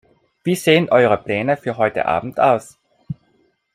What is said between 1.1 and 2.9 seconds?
Pläne für heute Abend aus?